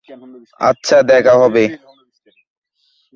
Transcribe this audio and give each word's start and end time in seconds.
আচ্ছা, 0.61 0.97
দেখা 1.11 1.33
হবে। 1.41 1.63